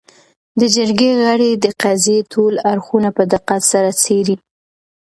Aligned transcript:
د 0.59 0.61
جرګې 0.75 1.11
غړي 1.23 1.51
د 1.55 1.65
قضیې 1.81 2.19
ټول 2.33 2.53
اړخونه 2.71 3.09
په 3.17 3.23
دقت 3.33 3.61
سره 3.71 3.89
څېړي 4.03 4.35